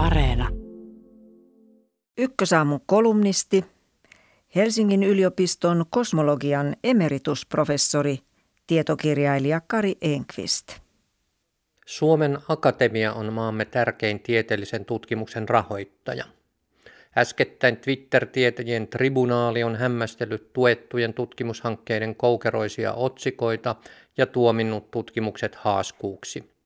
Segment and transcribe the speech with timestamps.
[0.00, 0.48] Areena.
[2.18, 3.64] Ykkösaamun kolumnisti,
[4.54, 8.18] Helsingin yliopiston kosmologian emeritusprofessori,
[8.66, 10.72] tietokirjailija Kari Enqvist.
[11.86, 16.24] Suomen Akatemia on maamme tärkein tieteellisen tutkimuksen rahoittaja.
[17.16, 23.76] Äskettäin Twitter-tietäjien tribunaali on hämmästellyt tuettujen tutkimushankkeiden koukeroisia otsikoita
[24.16, 26.59] ja tuominnut tutkimukset haaskuuksi.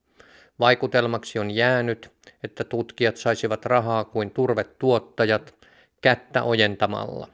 [0.59, 2.11] Vaikutelmaksi on jäänyt,
[2.43, 5.55] että tutkijat saisivat rahaa kuin turvetuottajat
[6.01, 7.27] kättä ojentamalla.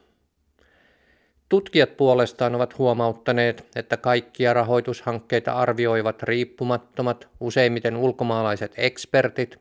[1.50, 9.60] Tutkijat puolestaan ovat huomauttaneet, että kaikkia rahoitushankkeita arvioivat riippumattomat, useimmiten ulkomaalaiset ekspertit,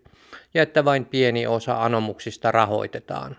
[0.54, 3.36] ja että vain pieni osa anomuksista rahoitetaan.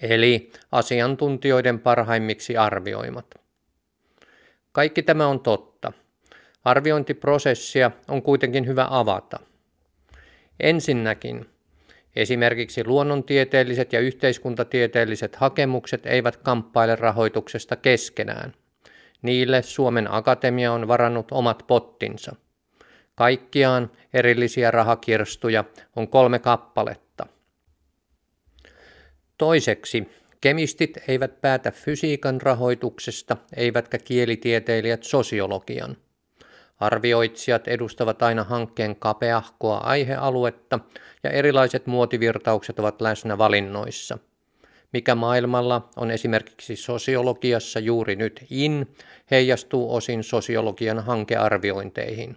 [0.00, 3.34] Eli asiantuntijoiden parhaimmiksi arvioimat.
[4.72, 5.75] Kaikki tämä on totta.
[6.66, 9.38] Arviointiprosessia on kuitenkin hyvä avata.
[10.60, 11.46] Ensinnäkin
[12.16, 18.52] Esimerkiksi luonnontieteelliset ja yhteiskuntatieteelliset hakemukset eivät kamppaile rahoituksesta keskenään.
[19.22, 22.36] Niille Suomen Akatemia on varannut omat pottinsa.
[23.14, 25.64] Kaikkiaan erillisiä rahakirstuja
[25.96, 27.26] on kolme kappaletta.
[29.38, 30.08] Toiseksi,
[30.40, 35.96] kemistit eivät päätä fysiikan rahoituksesta, eivätkä kielitieteilijät sosiologian.
[36.80, 40.80] Arvioitsijat edustavat aina hankkeen kapeahkoa aihealuetta
[41.24, 44.18] ja erilaiset muotivirtaukset ovat läsnä valinnoissa.
[44.92, 48.94] Mikä maailmalla on esimerkiksi sosiologiassa juuri nyt in,
[49.30, 52.36] heijastuu osin sosiologian hankearviointeihin.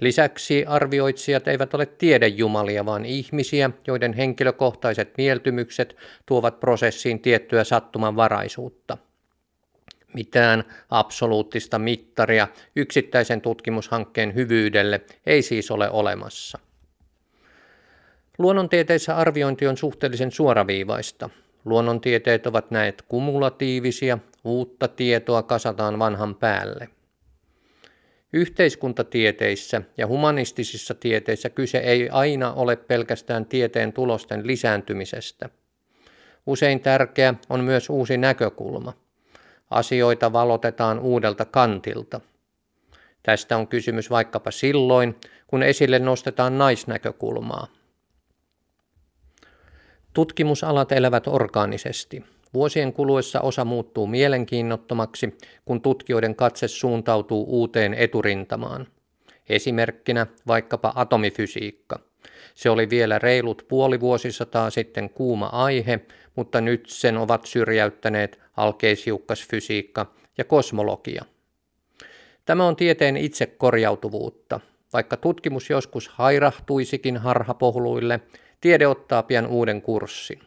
[0.00, 8.98] Lisäksi arvioitsijat eivät ole tiedejumalia, vaan ihmisiä, joiden henkilökohtaiset mieltymykset tuovat prosessiin tiettyä sattumanvaraisuutta.
[10.14, 16.58] Mitään absoluuttista mittaria yksittäisen tutkimushankkeen hyvyydelle ei siis ole olemassa.
[18.38, 21.30] Luonnontieteissä arviointi on suhteellisen suoraviivaista.
[21.64, 26.88] Luonnontieteet ovat näet kumulatiivisia, uutta tietoa kasataan vanhan päälle.
[28.32, 35.48] Yhteiskuntatieteissä ja humanistisissa tieteissä kyse ei aina ole pelkästään tieteen tulosten lisääntymisestä.
[36.46, 38.92] Usein tärkeä on myös uusi näkökulma.
[39.72, 42.20] Asioita valotetaan uudelta kantilta.
[43.22, 45.16] Tästä on kysymys vaikkapa silloin,
[45.46, 47.66] kun esille nostetaan naisnäkökulmaa.
[50.12, 52.24] Tutkimusalat elävät orgaanisesti.
[52.54, 58.86] Vuosien kuluessa osa muuttuu mielenkiinnottomaksi, kun tutkijoiden katse suuntautuu uuteen eturintamaan.
[59.48, 61.98] Esimerkkinä vaikkapa atomifysiikka.
[62.54, 66.00] Se oli vielä reilut puoli vuosisataa sitten kuuma aihe,
[66.36, 71.24] mutta nyt sen ovat syrjäyttäneet alkeishiukkasfysiikka ja kosmologia.
[72.44, 74.60] Tämä on tieteen itsekorjautuvuutta.
[74.92, 78.20] Vaikka tutkimus joskus hairahtuisikin harhapohluille,
[78.60, 80.40] tiede ottaa pian uuden kurssin.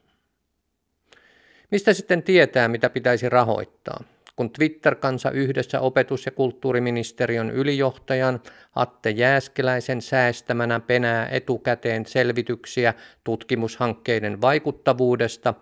[1.72, 4.04] Mistä sitten tietää, mitä pitäisi rahoittaa?
[4.36, 8.42] Kun Twitter-kansa yhdessä opetus- ja kulttuuriministeriön ylijohtajan
[8.76, 15.54] Atte Jääskeläisen säästämänä penää etukäteen selvityksiä tutkimushankkeiden vaikuttavuudesta,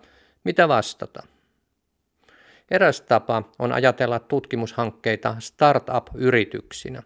[0.44, 1.22] mitä vastata?
[2.70, 7.02] Eräs tapa on ajatella tutkimushankkeita startup-yrityksinä.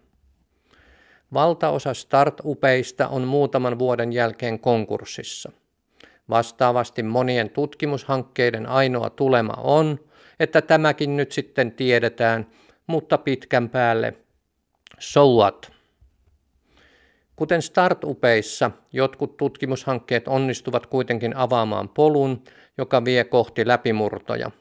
[1.33, 5.51] Valtaosa startupeista on muutaman vuoden jälkeen konkurssissa.
[6.29, 9.99] Vastaavasti monien tutkimushankkeiden ainoa tulema on,
[10.39, 12.47] että tämäkin nyt sitten tiedetään,
[12.87, 14.13] mutta pitkän päälle
[14.99, 15.78] so what?
[17.39, 22.43] Kuten startupeissa, jotkut tutkimushankkeet onnistuvat kuitenkin avaamaan polun,
[22.77, 24.51] joka vie kohti läpimurtoja.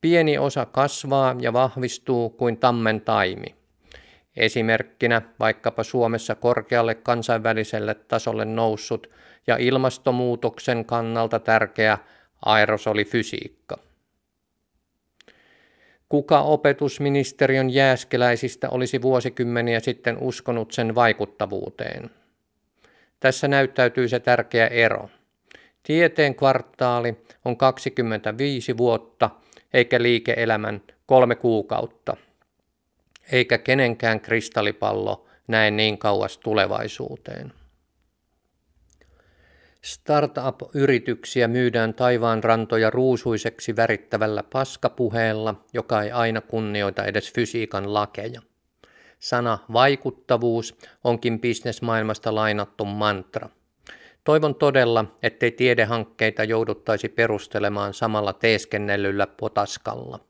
[0.00, 3.54] Pieni osa kasvaa ja vahvistuu kuin tammen taimi.
[4.36, 9.10] Esimerkkinä vaikkapa Suomessa korkealle kansainväliselle tasolle noussut
[9.46, 11.98] ja ilmastonmuutoksen kannalta tärkeä
[12.44, 13.78] aerosolifysiikka.
[16.08, 22.10] Kuka opetusministeriön jääskeläisistä olisi vuosikymmeniä sitten uskonut sen vaikuttavuuteen?
[23.20, 25.10] Tässä näyttäytyy se tärkeä ero.
[25.82, 29.30] Tieteen kvartaali on 25 vuotta
[29.72, 32.16] eikä liike-elämän kolme kuukautta–
[33.32, 37.52] eikä kenenkään kristallipallo näe niin kauas tulevaisuuteen.
[39.82, 48.40] Startup-yrityksiä myydään taivaan rantoja ruusuiseksi värittävällä paskapuheella, joka ei aina kunnioita edes fysiikan lakeja.
[49.18, 53.48] Sana vaikuttavuus onkin bisnesmaailmasta lainattu mantra.
[54.24, 60.20] Toivon todella, ettei tiedehankkeita jouduttaisi perustelemaan samalla teeskennellyllä potaskalla.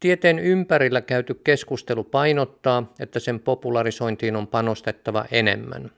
[0.00, 5.90] Tieteen ympärillä käyty keskustelu painottaa, että sen popularisointiin on panostettava enemmän.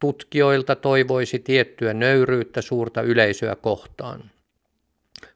[0.00, 4.30] Tutkijoilta toivoisi tiettyä nöyryyttä suurta yleisöä kohtaan.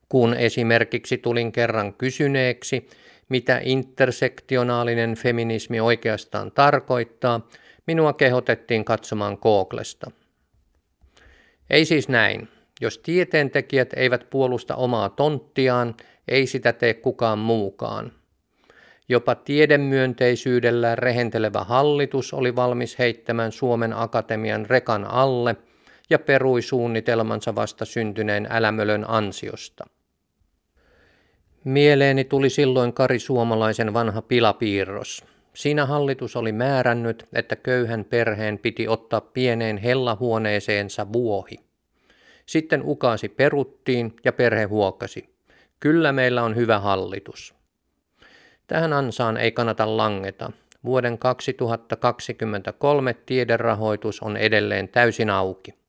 [0.08, 2.88] Kun esimerkiksi tulin kerran kysyneeksi,
[3.28, 7.48] mitä intersektionaalinen feminismi oikeastaan tarkoittaa,
[7.86, 10.10] minua kehotettiin katsomaan Googlesta.
[11.70, 12.48] Ei siis näin.
[12.80, 15.94] Jos tieteentekijät eivät puolusta omaa tonttiaan,
[16.28, 18.12] ei sitä tee kukaan muukaan.
[19.10, 25.56] Jopa tiedemyönteisyydellä rehentelevä hallitus oli valmis heittämään Suomen Akatemian rekan alle
[26.10, 29.84] ja perui suunnitelmansa vasta syntyneen älämölön ansiosta.
[31.64, 35.24] Mieleeni tuli silloin Kari Suomalaisen vanha pilapiirros.
[35.54, 41.56] Siinä hallitus oli määrännyt, että köyhän perheen piti ottaa pieneen hellahuoneeseensa vuohi.
[42.46, 45.28] Sitten ukaasi peruttiin ja perhe huokasi.
[45.80, 47.59] Kyllä meillä on hyvä hallitus.
[48.70, 50.52] Tähän ansaan ei kannata langeta.
[50.84, 55.74] Vuoden 2023 tiederahoitus on edelleen täysin auki.